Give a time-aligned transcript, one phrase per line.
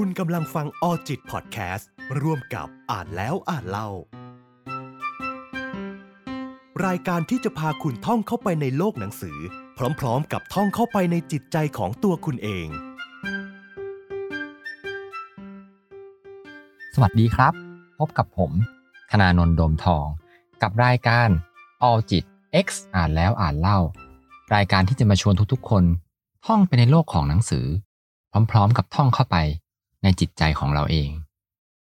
[0.00, 1.88] คุณกำลังฟังออจิตพอดแคสต์
[2.22, 3.88] ร่วมกับอ่านแล้วอ่านเล่า
[6.86, 9.38] รายการที่จะพาคุณท่องเข้าไปในโลกหนังสือ
[10.00, 12.68] พร้อมๆ กับท่องเข้าไปในจิตใจของตัวคุณเอง
[16.94, 17.52] สวัสดีครับ
[17.98, 18.52] พบกับผม
[19.10, 20.06] ธนานนท์โดมทอง
[20.62, 21.28] กับรายการ
[21.88, 22.24] All จิต
[22.64, 23.78] X อ่านแล้วอ่านเล่า
[24.54, 25.84] รายการที่จะมาชวนทุกๆ คน
[26.46, 27.66] ท่องไปในโลกของหนังสือ
[28.50, 29.38] พร้อมๆ กับท่องเข้าไป
[30.02, 31.10] ในจิตใจของเราเอง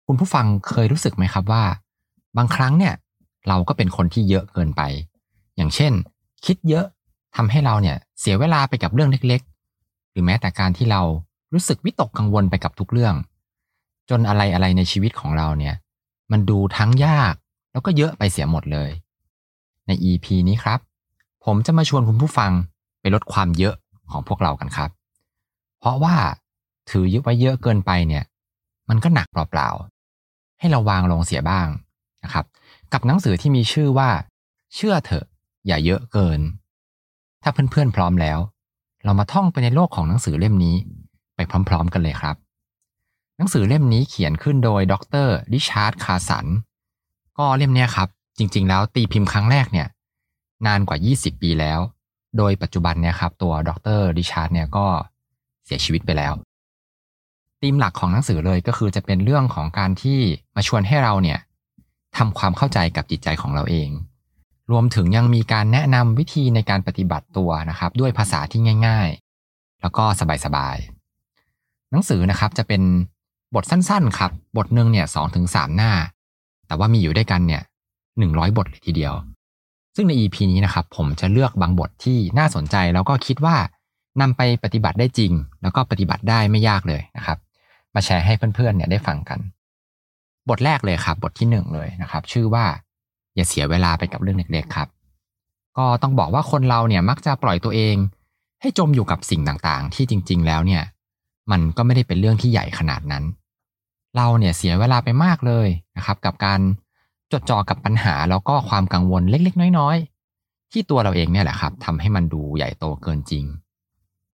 [0.06, 1.64] คุณผู้ฟังเคยรู้สึกไหมครับว่า
[2.38, 2.94] บางครั้งเนี่ย
[3.48, 4.82] เราก็เป็นคนที่เยอะเกินไป
[5.56, 5.94] อย่างเช่น
[6.46, 6.86] คิดเยอะ
[7.36, 9.42] ทำให้เราเนี่ยเสียเวลาไปกับเรื่องเล็ก
[9.78, 11.02] ๆ หรือแม้แต่การที่เรา
[11.54, 13.16] รู้สึกวิตกกังวลไปกับทุกเรื่อง
[14.10, 15.76] จนอะไรอะไรในชีวิตของเราเนี่ย
[16.32, 17.34] มันดูทั้งยาก
[17.72, 18.92] แล้วก็เยอะไปเสียหมดเลย
[19.88, 20.80] ใน EP นี้ครับ
[21.46, 22.52] ผมจะมาชวนคุณผู้ฟัง
[23.00, 23.76] ไปลดความเยอะ
[24.12, 24.90] ของพวกเรากันครับ
[25.80, 26.16] เพราะว่า
[26.90, 28.24] ถือยอะไว้เยอะเกินไปเนี่ย
[28.90, 31.68] มันก็หนักเปล่าๆ ให้เราวางลงเสียบ้าง
[32.24, 32.46] นะครับ
[32.94, 34.10] กับหนังสือที่มีชื่อว่า
[34.76, 35.26] เชื่อเถอะ
[35.68, 36.40] อย่าเยอะเกิน
[37.44, 38.40] ถ้าเพื่อนๆพร้อมแล้ว
[39.04, 40.76] เรามาท่องไปในโลกของหนังสือเล่มนี้
[41.36, 41.40] ไป
[41.70, 42.36] พร้อม ๆ กันเลยครับ
[43.38, 44.94] หนังสือเล่มนี้เขียนขึ้นโดยด
[45.26, 46.46] ดร.ริชาร์ดคาร์ลสัน
[47.38, 49.88] ก็เล่มนี้ครับจริง ๆ แล้วตีพิมพ์ครั้งแรกเนี่ย
[50.66, 51.80] นานกว่า 20 ปีแล้ว
[52.38, 54.86] โดยปัจจุบันเนี่ยครับ ตัวดร.ริชาร์ดเนี่ยก็
[55.66, 56.34] เสียชีวิตไปแล้ว
[57.62, 60.20] ธีมหลักของหนังสือเลยก็คือจะเป็นเรื่องของการที่
[60.56, 61.40] มาชวนให้เราเนี่ย
[62.18, 63.90] ทำความเข้าใจกับจิตใจของเราเอง
[64.72, 69.10] รวมถึงยังมีการแนะนำวิธีในการปฏิบัติตัวนะครับ ด้วยภาษาที่ง่าย
[69.46, 70.04] ๆ แล้วก็
[70.46, 72.82] สบายๆหนังสือนะครับจะเป็น
[73.56, 75.92] บทสั้นๆครับ บทหนึ่งเนี่ยสองถึงสามหน้า
[76.68, 77.64] แต่ว่ามีอยู่ด้วยกันเนี่ย
[78.20, 79.14] หนึ่งร้อยบทเลยทีเดียว
[79.96, 83.58] ซึ่งใน EP นี้นะครับ ผมจะเลือกบางบทที่น่าสนใจแล้วก็คิดว่า
[84.22, 87.38] นำไปปฏิบัติได้จริง แล้วก็ปฏิบัติได้ไม่ยากเลยนะครับ
[87.98, 89.40] มาแชร์ให้เพื่อนๆเนี่ยได้ฟังกัน
[90.50, 92.66] บทแรกเลยครับ บทที่หนึ่งเลยนะครับ ชื่อว่า
[93.36, 94.88] อย่าเสียเวลาไปกับเรื่องเล็กๆครับ
[95.78, 97.96] ก็ต้องบอกว่าคนเราเนี่ยมักจะปล่อยตัวเอง
[98.62, 100.84] ให้จมอยู่กับสิ่งต่างๆ ที่จริง ๆ แล้วเนี่ย
[101.52, 103.24] มันก็ไม่ได้เป็นเรื่องที่ใหญ่ขนาดนั้น
[104.16, 106.60] เราเนี่ยเสียเวลาไปมากเลยนะครับ กับการ
[107.32, 109.98] จดจ่อกับปัญหาแล้วก็ความกังวลเล็ก ๆ น้อย
[110.36, 113.46] ๆ ที่ตัวเราเองเนี่ยแหละครับทำให้มันดูใหญ่โตเกินจริง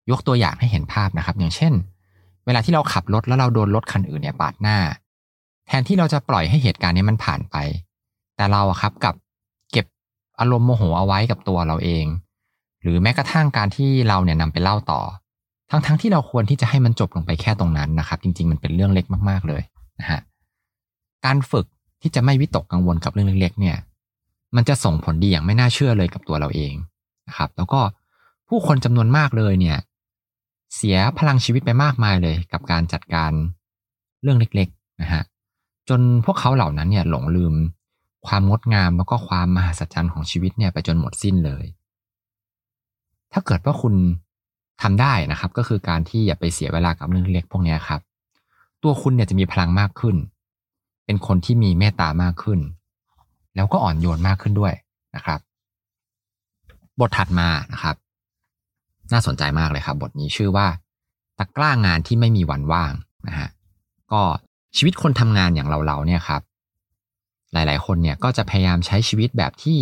[0.09, 1.73] ยกตัวอย่างให้เห็นภาพนะครับ อย่างเช่น
[2.45, 4.77] เวลาที่เราขับรถแล้วเราโดนรถคันอื่นเนี่ยปาดหน้า
[5.67, 7.55] แทนที่เราจะปล่อยให้เหตุการณ์นี้มันผ่านไป
[8.35, 9.15] แต่เราอะครับกับ
[9.71, 9.85] เก็บ
[10.39, 12.05] อารมณ์โมโหเอาไว้กับตัวเราเอง
[12.81, 15.01] หรือแม้กระทั่งการที่เราเนี่ยนำไปเล่าต่อ
[15.69, 19.61] ทั้งๆทที่เราควรที่จะให้มันจบลงไปแค่ตรงนั้นนะครับ จริง ๆ มันเป็นเรื่องเล็กมากๆเลย
[19.99, 20.21] นะฮะ
[21.25, 21.65] การฝึก
[22.01, 23.77] ที่จะไม่วิตกกังวลกับเรื่องเล็กๆ เนี่ย
[24.55, 26.73] มันจะส่งผลดีอย่างไม่น่าเชื่อเลยกับตัวเราเอง
[27.27, 27.79] นะครับ แล้วก็
[28.47, 29.77] ผู้คนจำนวนมากเลยเนี่ย
[30.75, 33.31] เสียพลังชีวิตไปมากมายเลยกับการจัดการ
[34.21, 35.23] เรื่องเล็กๆนะฮะ
[35.89, 37.53] จนพวกเขาเหล่านั้นเนี่ยหลงลืม
[38.27, 41.65] ความงดงามแล้วก็ความมหัศจรรย์ของชีวิตเนี่ยไปจนหมดสิ้นเลย
[43.33, 43.95] ถ้าเกิดว่าคุณ
[44.81, 48.01] ทำได้นะครับ ก็คือการที่อย่าไปเสียเวลากับเรื่องเล็กพวกนี้ครับ
[48.83, 50.15] ตัวคุณเนี่ยจะมีพลังมากขึ้น
[51.05, 52.59] เป็นคนที่มีเมตตามากขึ้น
[53.55, 54.73] แล้วก็อ่อนโยนมากขึ้นด้วย
[55.15, 55.39] นะครับ
[56.99, 57.95] บทถัดมานะครับ
[59.11, 60.67] น่าสนใจมากเลยครับ บทนี้ชื่อว่า
[61.39, 62.93] ตะกร้างานที่ไม่มีวันว่าง
[63.27, 63.49] นะฮะ
[64.11, 64.21] ก็
[64.77, 66.41] ชีวิตคนทำงานอย่างเราๆเนี่ยครับ
[67.53, 69.79] หลายๆ คนเนี่ยก็จะพยายามใช้ชีวิตแบบที่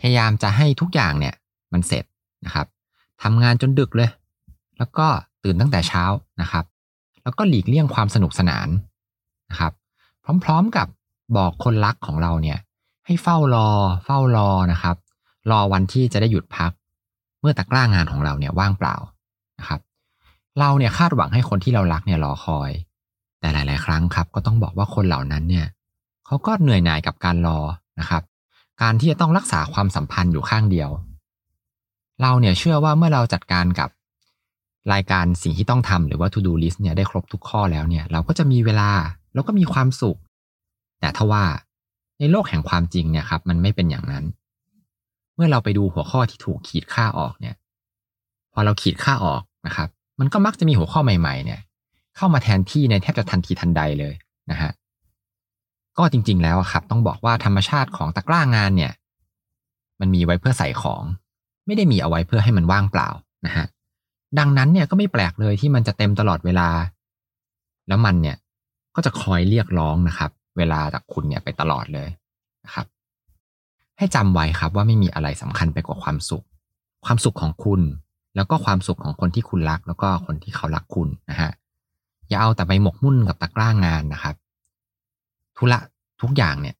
[0.00, 1.34] พยายามจะให้ทุกอย่างเนี่ย
[1.72, 2.04] มันเสร็จ
[2.44, 2.66] นะครับ
[3.22, 4.10] ทำงานจนดึกเลย
[4.78, 5.06] แล้วก็
[5.44, 6.04] ตื่นตั้งแต่เช้า
[6.40, 6.64] นะครับ
[7.22, 8.68] แล้วก็หลีกเลี่ยงความสนุกสนาน
[9.50, 9.72] นะครับ
[10.44, 10.88] พร้อมๆกับ
[11.36, 12.58] บอกคนรักของเราเนี่ย
[13.06, 13.68] ให้เฝ้ารอ
[14.04, 14.96] เฝ้ารอนะครับ
[15.50, 16.72] รอวันที่จะได้หยุดพัก
[17.44, 18.96] มื่อตะกร้างานของเราเนี่ยว่างเปล่า
[19.58, 19.80] นะครับ
[20.58, 22.70] เราเนี่ยคาดหวังให้คนที่เรารักเนี่ยรอคอย
[23.40, 25.66] แต่หลาย ๆ ครั้งครับ ก็ต้องบอกว่าคนเหล่านั้นเนี่ย
[26.26, 27.58] เขาก็เหนื่อยหน่ายกับการรอ
[28.00, 28.22] นะครับ
[28.82, 30.90] การที่จะต้องรักษาความสัมพันธ์อยู่ข้างเดียว
[32.22, 33.88] เราเนี่ยเชื่อว่าเมื่อเราจัดการกับ
[34.92, 38.90] รายการสิ่งที่ต้องทำหรือว่า to do list เนี่ยได้ครบทุกข้อแล้วเนี่ย เราก็จะมีเวลา
[39.34, 40.18] แล้วก็มีความสุข
[41.00, 41.44] แต่ทว่า
[42.18, 44.24] ในโลกแห่งความจริงเนี่ยครับ มันไม่เป็นอย่างนั้น
[45.34, 47.56] เมื่อเราไปดูหัวข้อที่ถูกขีดค่าออกเนี่ย
[48.52, 49.88] พอเราขีดค่าออกนะครับ
[50.20, 51.60] มันก็มักจะมีหัวข้อใหม่ๆ เนี่ย
[52.16, 54.14] เข้ามาแทนที่ในแทบจะทันทีทันใดเลย
[54.50, 54.70] นะฮะ
[55.98, 58.92] ก็จริง ๆ แล้วครับ ต้องบอกว่าธรรมชาติของตะกร้างานเนี่ย
[60.00, 61.02] มันมีไว้เพื่อใส่ของ
[61.66, 63.08] ไม่ได้มีเอาไว้เพื่อให้มันว่างเปล่า
[63.46, 63.66] นะฮะ
[64.38, 66.68] ดังนั้นเนี่ยก็ไม่แปลกเลยที่มันจะเต็มตลอดเวลา
[67.88, 68.36] แล้วมันเนี่ย
[68.94, 72.08] ก็จะคอยเรียกร้องนะครับ เวลาจากคุณเนี่ยไปตลอดเลย
[72.64, 72.86] นะครับ
[73.98, 76.44] ให้จำไว้ครับว่าไม่มีอะไรสำคัญไปกว่าความสุข
[77.06, 77.80] ความสุขของคุณ
[78.36, 81.50] แล้วก็ความสุขของคนที่คุณรัก แล้วก็คนที่เขารักคุณนะฮะ
[82.28, 84.34] อย่าเอาแต่ไปหมกมุ่นกับตะกร้างานนะครับ
[85.56, 85.78] ธุระ
[86.22, 86.76] ทุกอย่างเนี่ย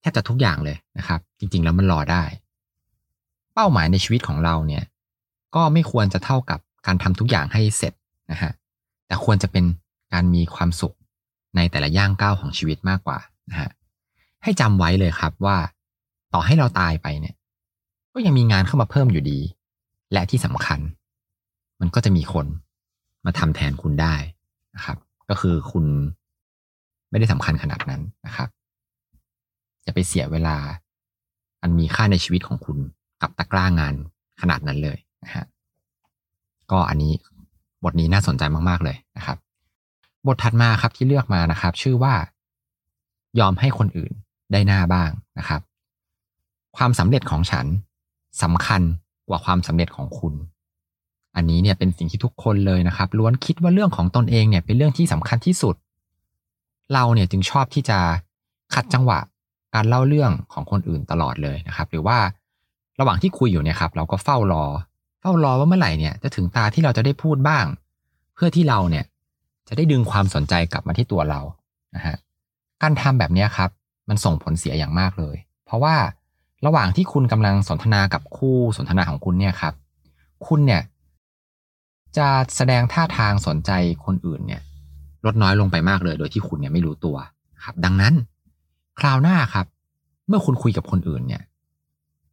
[0.00, 2.24] แทบจะทุกอย่างเลยนะครับ จริง ๆ แล้วมันรอได้
[3.54, 4.84] เป้าหมายในชีวิตของเราเนี่ย
[5.54, 7.92] ก็ไม่ควรจะเท่ากับการทำทุกอย่างให้เสร็จ
[8.30, 8.52] นะฮะ
[9.06, 9.64] แต่ควรจะเป็น
[10.12, 10.94] การมีความสุข
[11.56, 13.18] ในแต่ละย่างก้าวของชีวิตมากกว่า
[13.50, 13.70] นะฮะ
[14.42, 15.56] ให้จำไว้เลยครับว่า
[16.34, 17.34] ต่อให้เราตายไปเนี่ย
[18.12, 19.38] ก็ยังมีงานเข้ามาเพิ่มอยู่ดี
[20.12, 20.80] และที่สำคัญ
[21.80, 22.46] มันก็จะมีคน
[23.24, 24.14] มาทำแทนคุณได้
[24.74, 25.84] นะครับ ก็คือคุณ
[27.10, 28.48] ไม่ได้สำคัญขนาดนั้นนะครับ
[29.82, 30.56] อย่าไปเสียเวลา
[31.62, 32.78] อันมีค่าในชีวิตของคุณ
[33.22, 33.94] กับตะกร้างาน
[34.40, 35.44] ขนาดนั้นเลยนะฮะ
[36.70, 37.12] ก็อันนี้
[37.84, 39.38] บทนี้น่าสนใจมาก ๆ เลยนะครับ
[40.26, 42.14] บทถัดมาครับที่เลือกมานะครับ ชื่อว่า
[43.38, 44.12] ยอมให้คนอื่น
[44.52, 45.60] ได้หน้าบ้างนะครับ
[46.76, 47.66] ความสำเร็จของฉัน
[48.42, 48.82] สำคัญ
[49.28, 50.34] กว่าความสำเร็จของคุณ
[51.36, 55.74] อันนี้เนี่ยเป็นสิ่งที่ทุกคนเลยนะครับล้วนคิดว่าเรื่องของตนเองเนี่ยเป็นเรื่องที่สำคัญที่สุด
[56.92, 57.98] เราเนี่ยจึงชอบที่จะ
[58.74, 59.18] ขัดจังหวะ
[59.74, 62.18] การเล่าเรื่องของคนอื่นตลอดเลยนะครับ หรือว่า
[63.00, 64.64] ระหว่างที่คุยอยู่เนี่ยครับ เราก็เฝ้ารอ
[65.20, 67.66] เฝ้ารอว่าเมื่อไหร่เนี่ยจะถึงตาที่เราจะได้พูดบ้าง
[68.34, 69.04] เพื่อที่เราเนี่ย
[69.68, 71.40] จะได้ดึงความสนใจกลับมาที่ตัวเรา
[71.96, 72.16] นะฮะ
[72.82, 73.70] การทำแบบนี้ครับ
[74.08, 75.36] มันส่งผลเสียอย่างมากเลย
[75.66, 75.94] เพราะว่า
[76.66, 79.74] ระหว่างที่คุณกำลังสนทนากับคู่สนทนาของคุณเนี่ยครับ
[80.46, 80.82] คุณเนี่ย
[82.16, 83.70] จะแสดงท่าทางสนใจ
[84.04, 84.60] คนอื่นเนี่ย
[85.24, 87.16] ลดน้อยลงไปมากเลย โดยที่คุณเนี่ยไม่รู้ตัว
[87.64, 88.14] ครับ ดังนั้น
[89.00, 89.66] คราวหน้าครับ
[90.28, 91.42] เมื่อคุณคุยกับคนอื่นเนี่ย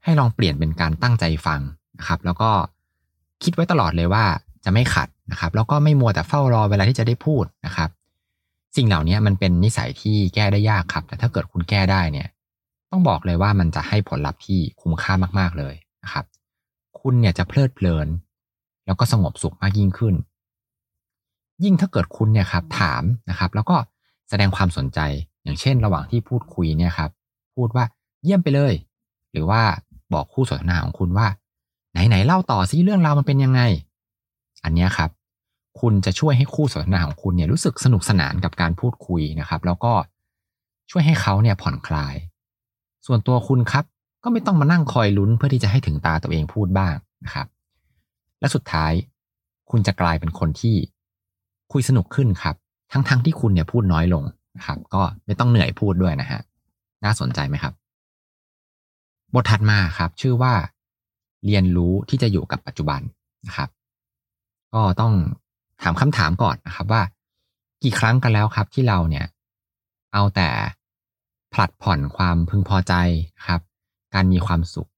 [0.04, 1.60] ให้ลองเปลี่ยนเป็นการตั้งใจฟัง
[2.00, 2.50] นะครับ แล้วก็
[3.44, 4.26] คิดไว้ตลอดเลยว่า
[4.66, 7.90] จะไม่ขัดนะครับ แล้วก็ไม่มัวแต่เฝ้ารอเวลาที่จะได้พูดนะครับ
[8.78, 12.28] สิ่งเหล่านี้มันเป็นนิสัยที่แก้ได้ยากครับ แต่ถ้าเกิดคุณแก้ได้เนี่ย
[12.96, 16.26] ต้องบอกเลยว่ามันจะให้ผลลัพธ์ที่คุ้มค่ามากๆเลยนะครับ
[17.00, 18.08] คุณเนี่ยจะเพลิดเพลิน
[18.86, 20.16] แล้วก็สงบสุขมากยิ่งขึ้น
[21.64, 23.76] ยิ่งถ้าเกิดคุณเนี่ยครับถามนะครับ แล้วก็
[24.30, 25.00] แสดงความสนใจ
[25.44, 27.12] อย่างเช่น ระหว่างที่พูดคุยเนี่ยครับ
[27.56, 27.86] พูดว่า
[28.24, 28.74] เยี่ยมไปเลย
[29.32, 29.62] หรือว่า
[30.14, 31.28] บอกคู่สนทนาของคุณว่า
[31.92, 33.62] ไหนๆเล่าต่อซิเรื่องราวมันเป็นยังไง
[34.64, 35.10] อันนี้ครับ
[35.80, 39.94] คุณจะช่วยให้คู่สนทนาของคุณเนี่ยรู้สึกสนุกสนานกับการพูดคุยนะครับ แล้วก็
[40.92, 42.16] ช่วยให้เขาเนี่ยผ่อนคลาย
[43.06, 43.86] ส่วนตัวคุณครับ
[44.24, 46.94] ก็ไม่ต้องมานั่งคอยลุ้นเพื่อที่จะให้ถึงตาตัวเองพูดบ้าง
[47.26, 47.48] นะครับ
[48.40, 48.92] และสุดท้าย
[49.72, 50.76] คุณจะกลายเป็นคนที่
[51.72, 52.56] คุยสนุกขึ้นครับ
[52.92, 54.24] ทั้งๆทที่คุณเนี่ยพูดน้อยลง
[54.58, 56.42] นะครับ ก็ไม่ต้องเหนื่อยพูดด้วยนะฮะ
[57.04, 57.74] น่าสนใจไหมครับ
[59.34, 60.54] บทถัดมาครับ ชื่อว่า
[61.46, 63.02] เรียนรู้ที่จะอยู่กับปัจจุบัน
[63.48, 63.70] นะครับ
[64.74, 65.14] ก็ต้อง
[65.82, 67.02] ถามคำถามก่อนนะครับว่า
[67.84, 69.26] กี่ครั้งกันแล้วครับที่เราเนี่ย
[70.14, 70.50] เอาแต่
[71.54, 72.94] ผลัดผ่อนความพึงพอใจ
[73.48, 73.62] ครับ
[74.14, 74.90] การมีความสุข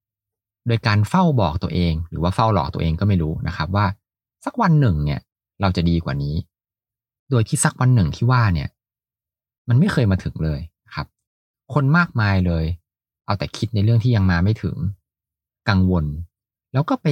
[0.67, 3.85] โดยการเฝ้าบอกตัวเอง หรือว่าเฝ้าหลอกตัวเองก็ไม่รู้นะครับ ว่า
[4.45, 5.19] สักวันหนึ่งเนี่ย
[5.61, 6.35] เราจะดีกว่านี้
[7.31, 8.69] โดยที่สักวันหนึ่งที่ว่าเนี่ย
[9.69, 10.59] มันไม่เคยมาถึงเลย
[10.95, 11.07] ครับ
[11.73, 12.65] คนมากมายเลย
[13.25, 14.75] เอาแต่คิดในเรื่องที่ยังมาไม่ถึง
[15.69, 16.05] กังวล
[16.73, 17.07] แล้วก็ไป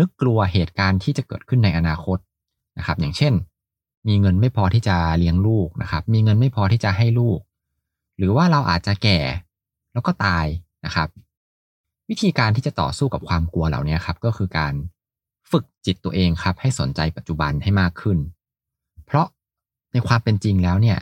[0.00, 2.18] นึกกลัวเหตุการณ์ที่จะเกิดขึ้นในอนาคต
[2.78, 3.32] นะครับ อย่างเช่น
[4.08, 7.38] มีเงินไม่พอที่จะเลี้ยงลูกนะครับ มีเงินไม่พอที่จะให้ลูก
[8.18, 9.18] หรือว่าเราอาจจะแก่
[9.92, 10.46] แล้วก็ตาย
[10.86, 11.08] นะครับ
[12.10, 14.74] วิธีการที่จะต่อสู้กับความกลัวเหล่านี้ครับก็คือการ
[15.50, 18.18] ฝึกจิตตัวเองครับ ให้สนใจปัจจุบันให้มากขึ้น
[19.06, 19.26] เพราะ
[19.92, 20.98] ในความเป็นจริงแล้วเนี่ย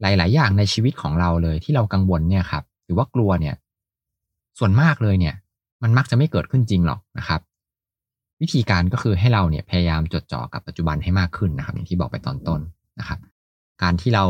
[0.00, 3.54] หลาย ๆ อย่างในชีวิตของเราเลยที่เรากังวลเนี่ยครับ หรือว่ากลัวเนี่ย
[4.58, 5.34] ส่วนมากเลยเนี่ย
[5.82, 7.40] มันมักจะไม่เกิดขึ้นจริงหรอกนะครับ
[8.40, 12.60] วิธีการก็คือให้เราเนี่ยพยายามจดจ่อกับปัจจุบันให้มากขึ้นนะครับ อย่างที่บอกไปตอนต้น
[12.98, 13.18] นะครับ
[13.82, 14.24] การที่เรา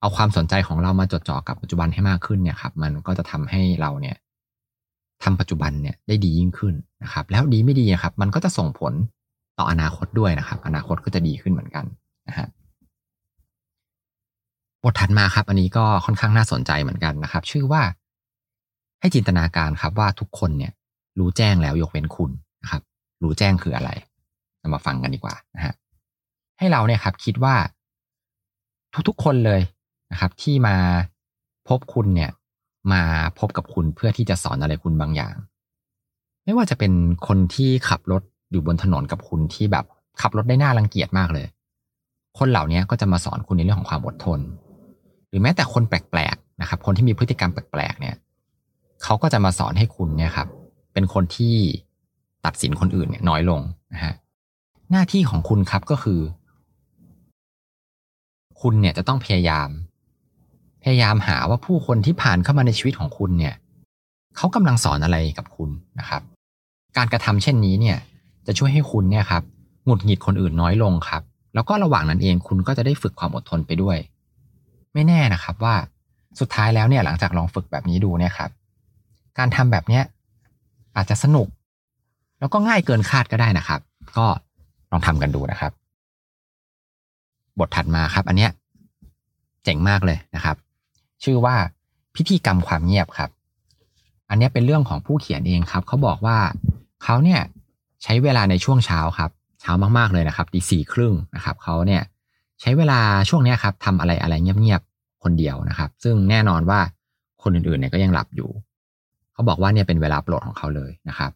[0.00, 4.16] เอาความสนใจของเรามาจดจ่อกับปัจจุบันให้มากขึ้นเนี่ยครับ มันก็จะทำให้เราเนี่ย
[5.22, 8.92] ทำปัจจุบันเนี่ยได้ดียิ่งขึ้นนะครับ แล้วดีไม่ดีครับ มันก็จะส่งผล
[9.58, 11.84] ต่ออนาคตด้วยนะครับ อนาคตก็จะดีขึ้นเหมือนกัน
[12.28, 12.46] นะฮะ
[14.82, 17.82] บทถัดมาครับ อันนี้ก็ค่อนข้างน่าสนใจเหมือนกันนะครับ ชื่อว่า
[19.00, 20.72] ให้จินตนาการครับว่าทุกคนเนี่ย
[21.18, 22.30] รู้แจ้งแล้วยกเว้นคุณ
[22.62, 22.82] นะครับ
[23.22, 23.90] รู้แจ้งคืออะไร
[24.60, 25.74] เรามาฟังกันดีกว่านะฮะ
[26.58, 27.54] ให้เราเนี่ยครับ คิดว่า
[29.08, 29.60] ทุกๆคนเลย
[30.12, 30.76] นะครับ ที่มา
[31.68, 32.30] พบคุณเนี่ย
[32.92, 33.02] มา
[33.38, 35.34] พบกับคุณเพื่อที่จะสอนอะไรคุณบางอย่าง
[36.44, 36.92] ไม่ว่าจะเป็น
[37.26, 39.84] คนที่ขับรถอยู่บนถนนกับคุณที่แบบ
[40.20, 41.46] ขับรถได้น่ารังเกียจมากเลย
[42.38, 44.40] คนเหล่านี้ก็จะมาสอนคุณในเรื่องของความอดทน
[45.28, 48.16] หรือแม้แต่คนแปลกๆนะครับ คนที่มีพฤติกรรมแปลกๆ เนี่ย
[49.02, 50.48] เขาก็จะมาสอนให้คุณเนี่ยครับ
[50.92, 51.54] เป็นคนที่
[52.44, 53.60] ตัดสินคนอื่นเนี่ยน้อยลง
[53.92, 54.14] นะฮะ
[54.90, 56.20] หน้าที่ของคุณครับก็คือ
[58.60, 59.68] คุณเนี่ยจะต้องพยายาม
[60.88, 63.54] พยายามหาว่าผู้คนที่ผ่านเข้ามาในชีวิตของคุณเนี่ย
[64.36, 66.22] เขากำลังสอนอะไรกับคุณนะครับ
[66.96, 67.98] การกระทำเช่นนี้เนี่ย
[68.46, 69.42] จะช่วยให้คุณเนี่ยครับ
[69.84, 71.22] หงุดหงิดคนอื่นน้อยลงครับ
[71.54, 73.98] แล้วก็ระหว่างนั้นเองคุณก็จะได้ฝึกความอดทนไปด้วย
[74.94, 75.74] ไม่แน่นะครับว่า
[76.40, 78.50] สุดท้ายแล้วเนี่ยหลังจากลองฝึกแบบนี้ดูเนี่ยครับ
[79.38, 80.02] การทำแบบเนี้ย
[80.96, 81.48] อาจจะสนุก
[82.38, 83.80] แล้วก็ง่ายเกินคาดก็ได้นะครับ
[84.16, 84.26] ก็
[84.90, 85.72] ลองทำกันดูนะครับ
[87.58, 88.50] บทถัดมาครับ อันเนี้ย
[89.64, 90.56] เจ๋งมากเลยนะครับ
[91.24, 91.56] ชื่อว่า
[92.14, 93.30] พิธีกรรมความเงียบครับ
[94.30, 96.38] อันนี้เป็นเรื่องของผู้เขียนเองครับ เขาบอกว่า
[97.04, 97.40] เขาเนี่ย
[98.02, 99.30] ใช้เวลาในช่วงเช้าครับ
[99.60, 102.02] เช้ามากๆเลยนะครับตีสี่ครึ่งนะครับเขาเนี่ย
[102.60, 106.80] ใช้เวลาช่วงนี้ครับทำอะไรอะไรเงียบๆคนเดียวนะครับ ซึ่งแน่นอนว่า
[107.42, 108.50] คนอื่นๆเนี่ยก็ยังหลับอยู่
[109.32, 111.30] เขาบอกว่าเนี่ยเป็นเวลาโปรดของเขาเลยนะครับ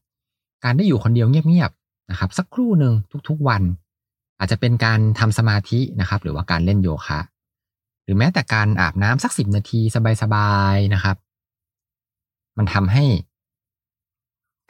[0.65, 2.93] การได้อยู่คนเดียวเงียบๆนะครับ สักครู่หนึ่ง
[3.29, 3.63] ทุกๆวัน
[4.39, 7.21] อาจจะเป็นการทำสมาธินะครับ หรือว่าการเล่นโยคะ
[8.13, 9.81] รือแม้แต่การอาบน้ำสักสิบนาที
[10.23, 11.17] สบายๆนะครับ
[12.59, 13.05] มันทำให้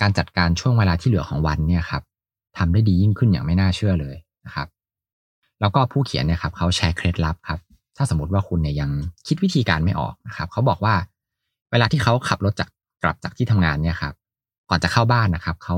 [0.01, 2.03] การจัดการช่วงเวลาที่เหลือของวันเนี่ยครับ
[2.59, 4.17] ทำได้ดียิ่งขึ้นอย่างไม่น่าเชื่อเลย
[4.47, 4.69] นะครับ
[5.61, 7.61] แล้วก็ผู้เขียนเนี่ยครับเขาแชร์เคล็ดลับครับ
[7.97, 8.91] ถ้าสมมติว่าคุณเนี่ยยัง
[9.27, 10.95] คิดวิธีการไม่ออกนะครับ เขาบอกว่า
[11.71, 12.69] เวลาที่เขาขับรถจาก
[13.03, 14.15] กลับจากที่ทำงานเนี่ยครับ
[14.71, 15.77] ก่อนจะเข้าบ้านนะครับเขา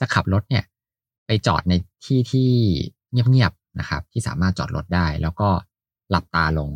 [0.00, 0.64] จะขับรถเนี่ย
[1.26, 1.72] ไปจอดใน
[2.04, 2.50] ที่ที่
[3.12, 5.48] เงียบๆนะครับ ที่สามารถจอดรถได้ แล้วก็
[6.10, 6.70] หลับตาลง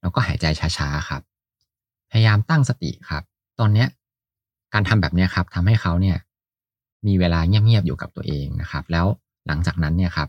[0.00, 1.22] แล้วก็หายใจช้าๆครับ
[2.10, 3.22] พยายามตั้งสติครับ
[3.60, 3.88] ตอนเนี้ย
[4.74, 6.16] การทำแบบนี้ครับทำให้เขาเนี่ย
[7.06, 9.06] มีเวลาเงียบๆอยู่กับตัวเองนะครับ แล้ว
[9.46, 10.28] หลังจากนั้นเนี่ยครับ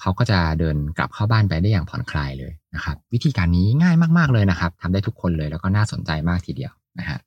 [0.00, 7.18] เขาก็จะเดินกลับเข้าบ้านไปได้อย่างผ่อนคลายเลยนะครับ วิธีการนี้ง่ายมากๆเลยนะครับทำได้ทุกคนเลยแล้วก็น่าสนใจมากทีเดียวนะฮะ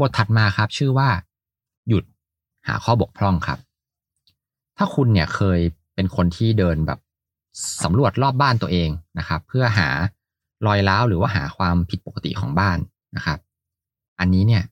[0.00, 1.08] บทถัดมาครับ ชื่อว่า
[1.88, 2.04] หยุด
[2.68, 3.58] หาข้อบกพร่องครับ
[4.76, 5.60] ถ้าคุณเนี่ยเคย
[5.94, 6.98] เป็นคนที่เดินแบบ
[7.84, 9.88] สำรวจรอบบ้านตัวเองนะครับ เพื่อหา
[10.66, 12.78] รอยร้าวหรือว่าหาความผิดปกติของบ้าน
[13.16, 13.38] นะครับ
[14.20, 14.64] อันนี้เนี่ย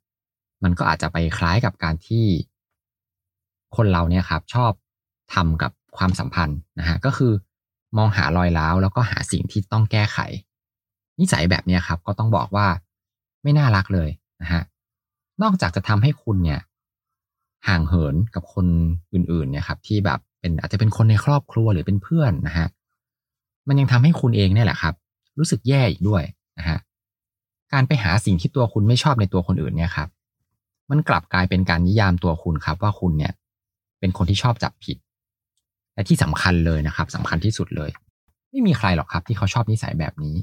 [0.63, 2.27] มันก็อาจจะไปคล้ายกับการที่
[3.77, 4.73] คนเราเนี่ยครับชอบ
[5.35, 7.33] ทำกับความสัมพันธ์นะฮะก็คือ
[7.97, 10.19] มองหารอยร้าวแล้วก็หาสิ่งที่ต้องแก้ไข
[11.19, 12.67] นิสัยแบบนี้ครับ ก็ต้องบอกว่า
[13.43, 14.09] ไม่น่ารักเลย
[14.43, 14.63] นะฮะ
[15.43, 16.61] นอกจากจะทำให้คุณเนี่ย
[17.69, 18.67] ห่างเหินกับคน
[19.15, 22.69] อื่นๆเนี่ยครับที่แบบ เป็นอาจจะเป็นคนในครอบครัวหรือเป็นเพื่อนนะฮะ
[23.69, 24.95] มันยังทำให้คุณเองเนี่ยแหละครับ
[25.39, 26.23] รู้สึกแย่อีกด้วย
[26.59, 26.79] นะฮะ
[27.73, 30.09] การไปหาสิ่งที่ตัวคุณไม่ชอบในตัวคนอื่นเนี่ยครับ
[30.91, 33.33] มันกลับกลายเป็นการนิยามตัวคุณครับ ว่าคุณเนี่ย
[34.01, 34.97] เป็นคนที่ชอบจับผิด
[35.95, 37.91] และที่สำคัญเลยนะครับสำคัญที่สุดเลย
[38.51, 40.37] ไม่มีใครหรอกครับ ที่เขาชอบนิสัยแบบนี้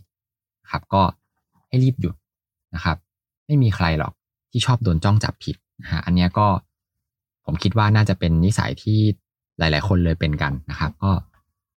[0.71, 1.01] ครับ ก็
[1.67, 2.15] ให้รีบหยุด
[2.75, 2.97] นะครับ
[3.47, 4.13] ไม่มีใครหรอก
[4.51, 6.47] ที่ชอบโดนจ้องจับผิดนะฮะอันนี้ก็
[7.45, 8.99] ผมคิดว่าน่าจะเป็นนิสัยที่
[9.59, 11.11] หลาย ๆ คนเลยเป็นกันนะครับ ก็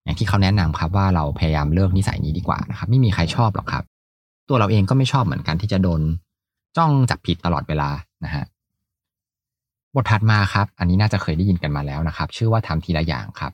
[0.03, 3.83] อย่างที่เขาแนะนำครับว่าเราพยายามเลิกนิสัยนี้ดีกว่านะครับ ไม่มีใครชอบหรอกครับ
[4.49, 6.01] ตัวเราเองก็ไม่ชอบเหมือนกันที่จะโดน
[6.77, 7.89] จ้องจับผิดตลอดเวลา
[8.23, 8.45] นะฮะ
[9.95, 13.51] บทถัดมาครับ อันนี้น่าจะเคยได้ยินกันมาแล้วนะครับ ชื่อว่าทำทีละอย่างครับ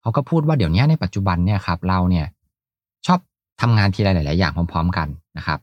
[0.00, 2.26] เขาก็พูดว่าเดี๋ยวนี้ในปัจจุบันเนี่ยครับเราเนี่ย
[3.06, 3.20] ชอบ
[3.60, 5.60] ทำงานทีละหลาย ๆ อย่างพร้อม ๆ กันนะครับ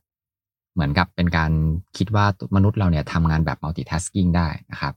[0.74, 1.52] เหมือนกับเป็นการ
[1.98, 2.25] คิดว่า
[2.56, 4.94] มนุษย์เราเนี่ยทำงานแบบ multitasking ได้นะครับ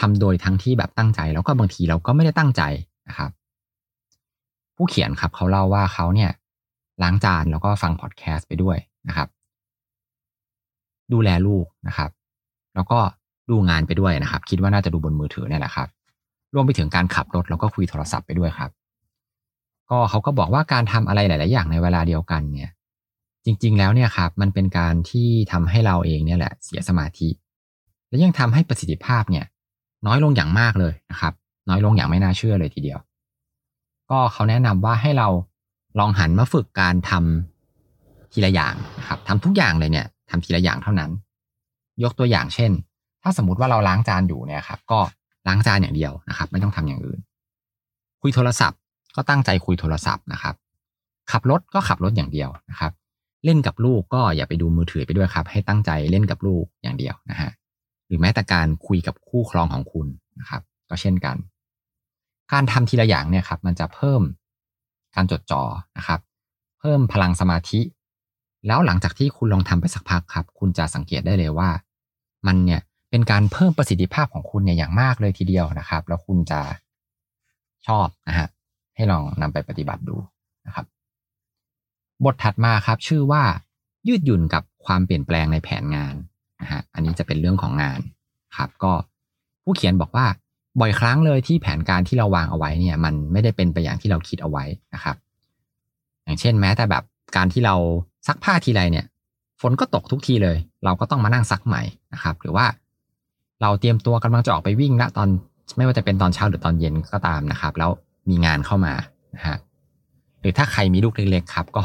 [0.00, 2.62] ทำโดยทั้งที่แบบตั้งใจ แล้วก็บางทีเราก็ไม่ได้ตั้งใจ
[3.08, 3.30] นะครับ
[4.76, 6.30] ผู้เขียนครับเขาเล่าว่าเขาเนี่ย
[7.02, 8.76] ล้างจานแล้วก็ฟังพอดแคสต์ไปด้วย
[9.08, 9.28] นะครับ
[11.12, 12.10] ดูแลลูกนะครับ
[12.74, 12.98] แล้วก็
[13.50, 15.88] ดูงานไปด้วยนะครับ คิดว่าน่าจะดูบนมือถือเนี่ยแหละครับ
[16.54, 18.70] รวมไปถึงการขับรถแล้วก็คุยโทรศัพท์ไปด้วยครับ
[19.90, 22.70] ก็เขาก็บอกว่าการทำอะไรหลาย ๆ อย่างในเวลาเดียวกันเนี่ย
[23.44, 27.28] จริง ๆ แล้วเนี่ยครับ มันเป็นการที่ทำให้เราเองเนี่ยแหละ เสียสมาธิ
[28.08, 29.44] และยังทำให้ประสิทธิภาพเนี่ย
[30.06, 31.32] น้อยลงอย่างมากเลยนะครับ
[31.68, 32.98] น้อยลงอย่างไม่น่าเชื่อเลยทีเดียว
[34.10, 35.28] ก็เขาแนะนำว่าให้เรา
[35.98, 41.10] ลองหันมาฝึกการทำทีละอย่างนะครับทำทุกอย่างเลยเนี่ยทำทีละอย่างเท่านั้น
[42.02, 42.70] ยกตัวอย่างเช่น
[43.22, 45.00] ถ้าสมมติว่าเราล้างจานอยู่เนี่ยครับ ก็
[45.46, 47.20] ล้างจานอย่างเดียวนะครับ ไม่ต้องทำอย่างอื่น
[48.20, 48.78] คุยโทรศัพท์
[49.16, 50.54] ก็ตั้งใจคุยโทรศัพท์นะครับ
[51.30, 52.92] ขับรถก็ขับรถอย่างเดียวนะครับ
[53.44, 57.50] เล่นกับลูกก็อย่าไปดูมือถือไปด้วยครับ ให้ตั้งใจเล่นกับลูกอย่างเดียวนะฮะ
[58.12, 60.06] รือแม้แต่การคุยกับคู่ครองของคุณ
[60.40, 61.36] นะครับ ก็เช่นกัน
[62.52, 64.22] การทำทีละอย่างเนี่ยครับ มันจะเพิ่ม
[65.16, 65.62] การจดจ่อ
[65.96, 66.20] นะครับ
[66.78, 67.80] เพิ่มพลังสมาธิ
[68.66, 71.70] แล้วหลังจากที่คุณลองทำไปสักพักครับ คุณจะสังเกตได้เลยว่า
[72.46, 76.60] มันเนี่ยเป็นการเพิ่มประสิทธิภาพของคุณเนี่ยอย่างมากเลยทีเดียวนะครับ แล้วคุณจะ
[77.86, 78.48] ชอบนะฮะ
[78.96, 80.16] ให้ลองนำไปปฏิบัติดู
[80.66, 80.86] นะครับ
[82.24, 83.42] บทถัดมาครับ ชื่อว่า
[84.08, 86.14] ยืดหยุ่นกับความเปลี่ยนแปลงในแผนงาน
[86.62, 88.00] นะฮะอันนี้จะเป็นเรื่องของงาน
[88.56, 88.92] ครับ ก็
[89.64, 90.26] ผู้เขียนบอกว่า
[90.80, 94.64] บ่อยครั้งเลยที่แผนการที่เราวางเอาไว้เนี่ย มันไม่ได้เป็นไปอย่างที่เราคิดเอาไว้
[94.94, 95.16] นะครับ
[96.24, 97.02] อย่างเช่นแม้แต่แบบ
[97.36, 97.74] การที่เรา
[98.26, 99.06] ซักผ้าทีไรเนี่ย
[99.60, 102.66] ฝนก็ตกทุกทีเลย เราก็ต้องมานั่งซักใหม่นะครับ หรือว่า
[103.62, 105.28] เราเตรียมตัวกำลังจะออกไปวิ่งละตอน
[105.76, 107.90] ไม่ว่าจะเป็นตอนเช้าหรือตอนเย็นก็ตามนะครับ แล้ว
[108.28, 108.94] มีงานเข้ามา
[109.36, 109.56] นะฮะ
[110.40, 111.82] หรือถ้าใครมีลูกเล็กๆครับ ก็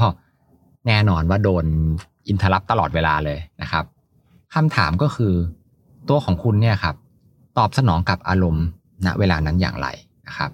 [0.87, 1.65] แน่นอนว่าโดน
[2.27, 3.85] อินทรัพตลอดเวลาเลยนะครับ
[4.55, 5.33] คำถามก็คือ
[6.09, 6.95] ตัวของคุณเนี่ยครับ
[7.57, 8.65] ตอบสนองกับอารมณ์
[9.05, 9.87] ณเวลานั้นอย่างไร
[10.27, 10.51] นะครับ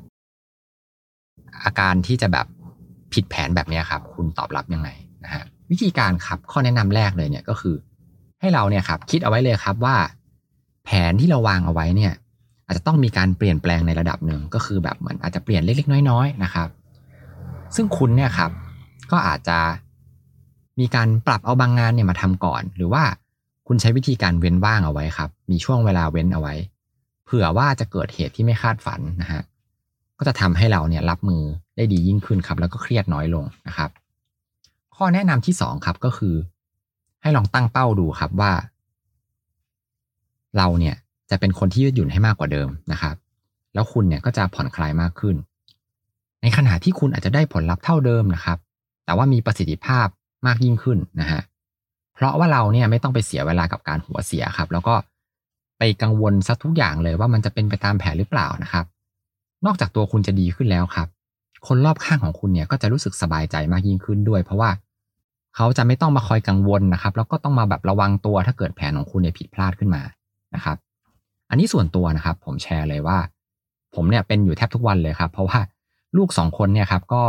[1.63, 2.47] อาการที่จะแบบ
[3.13, 4.89] ผิดแผนแบบนี้ครับ คุณตอบรับยังไง
[5.23, 7.75] นะฮะวิธีการครับข้อแนะนำแรกเลยเนี่ยก็คือ
[8.39, 9.95] ให้เราเนี่ยครับ คิดเอาไว้เลยครับว่า
[10.85, 12.13] แผนที่เราวางเอาไว้เนี่ย
[12.65, 16.69] อาจจะต้องมีการเปลี่ยนแปลงในระดับหนึ่งก็คือแบบเหมือนอาจจะเปลี่ยนเล็กๆ น้อยๆนะครับ
[17.75, 18.51] ซึ่งคุณเนี่ยครับ
[19.11, 19.59] ก็อาจจะ
[20.79, 23.03] มีการปรับเอาบางงานเนี่ยมาทำก่อน หรือว่า
[23.67, 26.53] คุณใช้วิธีการเว้นว่างเอาไว้ครับ มีช่วงเวลาเว้นเอาไว้
[27.25, 29.41] เผื่อว่าจะเกิดเหตุที่ไม่คาดฝันนะฮะ
[30.17, 31.43] ก็จะทำให้เราเนี่ยรับมือ
[31.75, 33.89] ได้ดียิ่งขึ้นครับ แล้วก็เครียดน้อยลงนะครับ
[34.95, 36.35] ข้อแนะนำที่สองครับก็คือ
[37.21, 38.53] ให้ลองตั้งเป้าดูครับว่า
[40.57, 40.95] เราเนี่ย
[41.29, 43.15] จะเป็นคนที่ยืดหยุ่นให้มากกว่าเดิมนะครับ
[43.73, 45.35] แล้วคุณเนี่ยก็จะผ่อนคลายมากขึ้น
[46.41, 48.57] ในขณะที่คุณอาจจะได้ผลลัพธ์เท่าเดิมนะครับ
[49.05, 50.07] แต่ว่ามีประสิทธิภาพ
[50.45, 51.41] มากยิ่งขึ้นนะฮะ
[52.15, 54.95] เพราะว่าเราเนี่ยไม่ต้องไปเสียเวลากับการหัวเสียครับ แล้วก็
[55.77, 58.85] ไปกังวลซะทุกอย่างเลยว่ามันจะเป็นไปตามแผนหรือเปล่านะครับ
[59.65, 61.07] นอกจากตัวคุณจะดีขึ้นแล้วครับ
[61.67, 64.69] คนรอบข้างของคุณเนี่ยก็จะรู้สึกสบายใจมากยิ่งขึ้นด้วย เพราะว่า
[65.55, 70.01] เขาจะไม่ต้องมาคอยกังวลนะครับ แล้วก็ต้องมาแบบระวังตัวถ้าเกิดแผนของคุณเนี่ยผิดพลาดขึ้นมา
[70.55, 70.77] นะครับ
[71.49, 73.17] อันนี้ส่วนตัวนะครับ ผมแชร์เลยว่า
[73.95, 75.59] ผมเนี่ยเป็นอยู่แทบทุกวันเลยครับ เพราะว่า
[76.17, 77.23] ลูกสองคนเนี่ยครับก็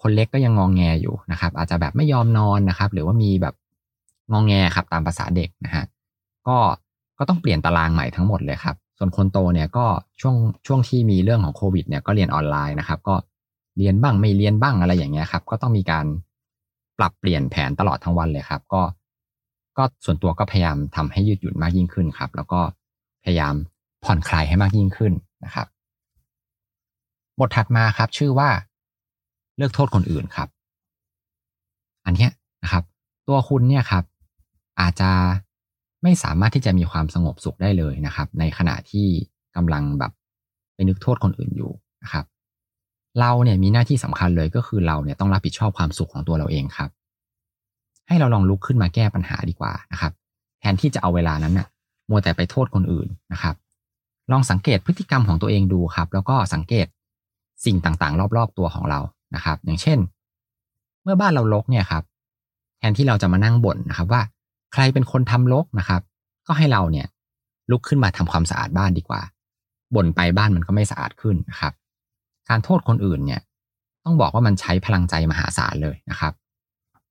[0.00, 3.54] คนเล็กก็ยังงองแงอยู่นะครับ อาจจะแบบไม่ยอมนอนนะครับ หรือว่ามีแบบ
[4.32, 5.84] งองแงครับตามภาษาเด็กนะฮะ
[6.48, 6.56] ก็
[7.18, 9.86] ก็ต้องเปลี่ยนตารางใหม่ทั้งหมดเลยครับ ส่วนคนโตเนี่ยก็
[10.20, 13.14] ช่วงช่วงที่มีเรื่องของโควิดเนี่ยก็เรียนออนไลน์นะครับ ก็
[13.78, 16.06] เรียนบ้างไม่เรียนบ้างอะไรอย่างเงี้ยครับ ก็ต้องมีการ
[16.98, 18.82] ปรับเปลี่ยนแผนตลอดทั้งวันเลยครับ ก็
[19.78, 22.60] ก็ส่วนตัวก็พยายามทำให้ยืดหยุ่นมากยิ่งขึ้นครับ แล้วก็
[23.24, 23.54] พยายาม
[24.04, 25.12] ผ่อนคลายให้มากยิ่งขึ้น
[25.44, 25.66] นะครับ
[27.38, 28.48] บทถัดมาครับ ชื่อว่า
[29.56, 30.48] เลิกโทษคนอื่นครับ
[32.04, 32.28] อันนี้
[32.62, 32.84] นะครับ
[33.28, 34.04] ตัวคุณเนี่ยครับ
[34.80, 35.10] อาจจะ
[36.02, 39.06] ไม่สามารถที่จะมีความสงบสุขได้เลยนะครับ ในขณะที่
[39.56, 40.12] กำลังแบบ
[40.74, 42.24] ไปนึกโทษคนอื่นอยู่นะครับ
[43.20, 46.90] เราเนี่ยมีหน้าที่สำคัญเลยก็คือเราเนี่ยต้องรับผิดชอบความสุขของตัวเราเองครับ
[48.08, 50.12] ให้เราลองลุกขึ้นมาแก้ปัญหาดีกว่านะครับ
[50.60, 51.68] แทนที่จะเอาเวลานั้นน่ะ
[52.08, 53.54] มัวแต่ไปโทษคนอื่นนะครับ
[54.32, 56.86] ลองสังเกตพฤติกรรมของตัวเองดูครับ แล้วก็สังเกต
[57.64, 59.00] สิ่งต่างๆ รอบๆตัวของเรา
[59.34, 59.98] นะครับ อย่างเช่น
[61.02, 62.02] เมื่อบ้านเรารกเนี่ยครับ
[62.78, 64.22] แทนที่เราจะมานั่งบ่นนะครับว่า
[64.72, 66.02] ใครเป็นคนทำรกนะครับ
[66.46, 67.06] ก็ให้เราเนี่ย
[67.70, 69.22] ลุกขึ้นมาทำความสะอาดบ้านดีกว่า
[69.94, 71.72] บ่นไปบ้านมันก็ไม่สะอาดขึ้นนะครับ
[72.48, 73.40] การโทษคนอื่นเนี่ย
[74.04, 76.32] ต้องบอกว่ามันใช้พลังใจมหาศาลเลยนะครับ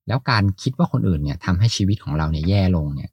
[0.08, 3.10] แล้วการคิดว่าคนอื่นเนี่ยทำให้ชีวิตของเราเนี่ยแย่ลงเนี่ย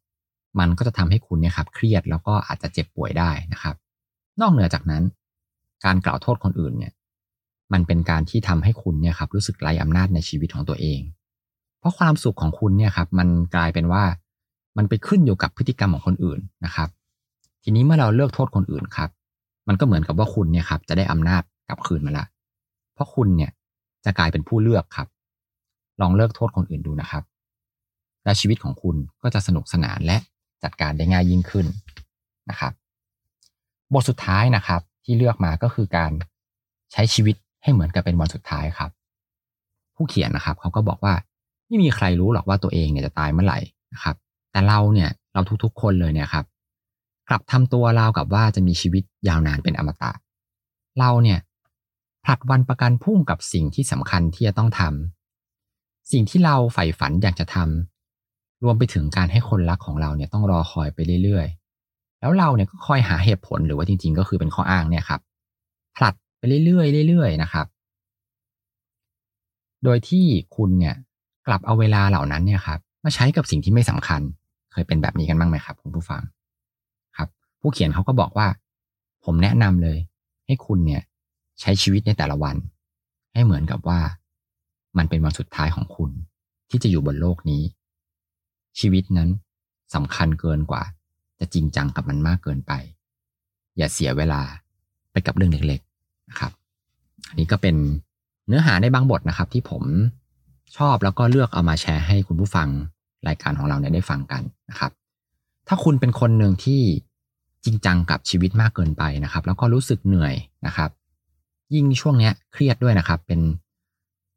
[0.59, 3.75] มันก็จะทำให้คุณเนี่ยครับ เครียดแล้วก็อาจจะเจ็บป่วยได้นะครับ
[4.41, 5.03] นอกเหนือจากนั้น
[5.85, 6.93] การกล่าวโทษคนอื่นเนี่ย
[7.73, 10.99] มันเป็นการที่ทำให้คุณเนี่ยครับ รู้สึกไร้อำนาจในชีวิตของตัวเอง
[11.79, 14.03] เพราะความสุขของคุณเนี่ยครับ มันกลายเป็นว่า
[14.77, 16.89] มันไปขึ้นอยู่กับพฤติกรรมของคนอื่นนะครับ
[17.63, 19.09] ทีนี้เมื่อเราเลือกโทษคนอื่นครับ
[19.67, 22.25] มันก็เหมือนกับว่าคุณเนี่ยครับ จะได้อำนาจกลับคืนมาละ
[22.93, 23.51] เพราะคุณเนี่ย
[24.05, 25.07] จะกลายเป็นผู้เลือกครับ
[26.01, 27.23] ลองเลิกโทษคนอื่นดูนะครับ
[28.23, 30.17] และชีวิตของคุณก็จะสนุกสนานและ
[30.63, 31.65] จัดการได้ง่ายยิ่งขึ้น
[32.49, 32.73] นะครับ
[33.93, 36.11] บทสุดท้ายนะครับ ที่เลือกมาก็คือการ
[36.91, 38.91] ใช้ชีวิตให้เหมือนกับเป็นวันสุดท้ายครับ
[39.95, 41.13] ผู้เขียนนะครับ เขาก็บอกว่า
[41.67, 43.59] ไม่มีใครรู้หรอกว่าตัวเองเนี่ยจะตายเมื่อไหร่
[43.93, 44.15] นะครับ
[44.53, 46.45] แต่เราเนี่ยเราทุกๆ คนเลยเนี่ยครับ
[47.29, 50.11] กลับทำตัวเรากับว่าจะมีชีวิตยาวนานเป็นอมตะ
[50.99, 51.39] เราเนี่ย
[52.25, 65.21] ผลัดวันประกันพุ่งกับสิ่งที่สำคัญที่จะต้องทำสิ่งที่เราใฝ่ฝันอยากจะทำรวมไปถึงการให้คนรักของเราเนี่ยต้องรอคอยไปเรื่อยๆ แล้วเราเนี่ยก็คอยหาเหตุผลหรือว่าจริง ๆ ก็คือเป็นข้ออ้างเนี่ยครับ
[65.97, 67.65] ผลัดไปเรื่อยๆเรื่อยๆนะครับ
[69.83, 70.95] โดยที่คุณเนี่ย
[71.47, 74.21] กลับเอาเวลาเหล่านั้นเนี่ยครับมาใช้กับสิ่งที่ไม่สำคัญ
[74.73, 76.21] เคยเป็นแบบนี้กันบ้างไหมครับคุณผู้ฟัง
[77.17, 77.29] ครับ
[77.61, 78.47] ผู้เขียนเขาก็บอกว่า
[79.25, 79.97] ผมแนะนำเลย
[80.45, 81.01] ให้คุณเนี่ย
[81.61, 82.55] ใช้ชีวิตในแต่ละวัน
[83.33, 83.99] ให้เหมือนกับว่า
[84.97, 86.09] มันเป็นวันสุดท้ายของคุณ
[86.69, 87.63] ที่จะอยู่บนโลกนี้
[88.79, 89.29] ชีวิตนั้น
[89.95, 90.83] สำคัญเกินกว่า
[91.39, 92.71] จะจริงจังกับมันมากเกินไป
[93.77, 94.41] อย่าเสียเวลา
[95.11, 96.51] ไปกับเรื่องเล็กๆนะครับ
[97.29, 97.75] อันนี้ก็เป็น
[98.47, 99.83] เนื้อหาในบางบทนะครับ ที่ผม
[100.77, 102.69] ชอบแล้วก็เลือกเอามาแชร์ให้คุณผู้ฟัง
[103.27, 104.91] รายการของเราเนี่ยได้ฟังกันนะครับ
[105.67, 106.81] ถ้าคุณเป็นคนหนึ่งที่
[107.65, 110.33] จริงจังกับชีวิตมากเกินไปนะครับ แล้วก็รู้สึกเหนื่อย
[110.65, 110.89] นะครับ
[111.73, 113.39] ยิ่งช่วงเนี้ยเครียดด้วยนะครับ เป็น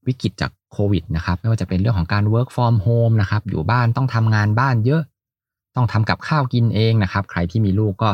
[0.06, 5.02] วิกฤตจากโควิดนะครับ ไม่ว่าจะเป็นเรื่องของการ work from home นะครับ อยู่บ้านต้องทำงานบ้านเยอะ
[5.76, 8.10] ต้องทำกับข้าวกินเองนะครับ ใครที่มีลูกก็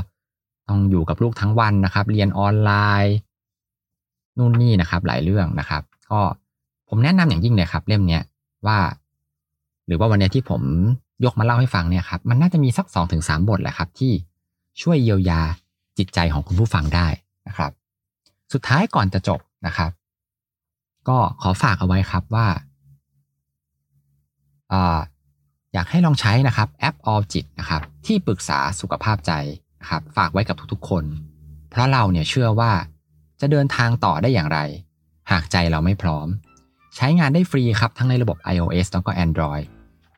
[0.69, 2.71] ต้องอยู่กับลูกทั้งวันนะครับ เรียนออนไล
[3.05, 3.17] น์
[4.39, 6.21] นู่นนี่นะครับ หลายเรื่องนะครับ ก็
[6.89, 8.23] ผมแนะนำอย่างยิ่งเลยครับ เล่มเนี้ย
[8.67, 8.79] ว่า
[9.87, 10.63] หรือว่าวันนี้ที่ผม
[11.25, 14.13] ยกมาเล่าให้ฟังเนี่ยครับ มันน่าจะมีสักสองถึงสามบทแหละครับ ที่
[14.83, 15.41] ช่วยเยียวยา
[15.99, 17.07] จิตใจของคุณผู้ฟังได้
[17.49, 17.73] นะครับ
[18.53, 19.91] สุดท้ายก่อนจะจบนะครับ
[21.09, 22.47] ก็ขอฝากเอาไว้ครับว่า
[25.75, 29.33] อยากให้ลองใช้นะครับแอป All จิตนะครับ ที่ปรึกษาสุขภาพใจ
[29.81, 31.05] นะครับ ฝากไว้กับทุกๆคน
[31.71, 32.73] เพราะเราเนี่ยเชื่อว่า
[33.41, 34.59] จะเดินทางต่อได้อย่างไร
[35.31, 36.29] หากใจเราไม่พร้อม
[36.97, 39.65] ใช้งานได้ฟรีครับ ทั้งในระบบ iOS แล้วก็ Android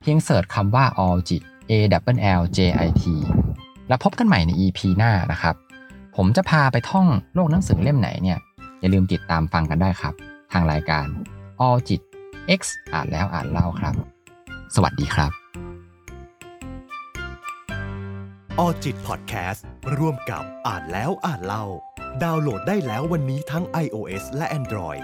[0.00, 1.72] เพียงเสิร์ชคำว่า All จิต A
[2.14, 3.04] W L J I T
[3.88, 5.54] แล้วพบกันใหม่ใน EP หน้านะครับ
[6.16, 8.38] ผมจะพาไปท่องโลกหนังสือเล่มไหนเนี่ย
[8.80, 10.14] อย่าลืมติดตามฟังกันได้ครับ
[10.52, 11.06] ทางรายการ
[11.66, 12.00] All จิต
[12.58, 12.60] X
[12.92, 13.94] อ่านแล้วอ่านเล่าครับ
[14.74, 15.32] สวัสดีครับ
[18.58, 19.64] ออจิตพอดแคสต์
[19.96, 21.64] ร่วมกับอ่านแล้วอ่านเล่า
[22.22, 25.02] ดาวน์โหลดได้แล้ววันนี้ทั้ง iOS และ Android